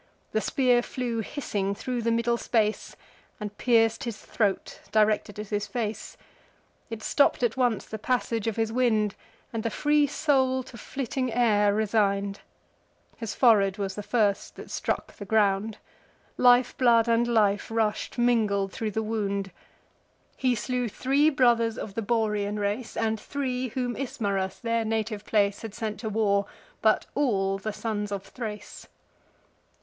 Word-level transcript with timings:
The 0.31 0.41
spear 0.41 0.81
flew 0.81 1.19
hissing 1.19 1.75
thro' 1.75 2.01
the 2.01 2.09
middle 2.09 2.35
space, 2.37 2.95
And 3.39 3.55
pierc'd 3.59 4.03
his 4.05 4.17
throat, 4.17 4.79
directed 4.91 5.37
at 5.37 5.49
his 5.49 5.67
face; 5.67 6.17
It 6.89 7.03
stopp'd 7.03 7.43
at 7.43 7.55
once 7.55 7.85
the 7.85 7.99
passage 7.99 8.47
of 8.47 8.55
his 8.55 8.73
wind, 8.73 9.13
And 9.53 9.61
the 9.61 9.69
free 9.69 10.07
soul 10.07 10.63
to 10.63 10.75
flitting 10.79 11.31
air 11.31 11.71
resign'd: 11.75 12.39
His 13.17 13.35
forehead 13.35 13.77
was 13.77 13.93
the 13.93 14.01
first 14.01 14.55
that 14.55 14.71
struck 14.71 15.13
the 15.15 15.23
ground; 15.23 15.77
Lifeblood 16.35 17.07
and 17.07 17.27
life 17.27 17.69
rush'd 17.69 18.17
mingled 18.17 18.71
thro' 18.73 18.89
the 18.89 19.03
wound. 19.03 19.51
He 20.35 20.55
slew 20.55 20.89
three 20.89 21.29
brothers 21.29 21.77
of 21.77 21.93
the 21.93 22.01
Borean 22.01 22.57
race, 22.57 22.97
And 22.97 23.19
three, 23.19 23.67
whom 23.67 23.95
Ismarus, 23.95 24.57
their 24.59 24.83
native 24.83 25.25
place, 25.25 25.61
Had 25.61 25.75
sent 25.75 25.99
to 25.99 26.09
war, 26.09 26.47
but 26.81 27.05
all 27.13 27.59
the 27.59 27.71
sons 27.71 28.11
of 28.11 28.23
Thrace. 28.23 28.87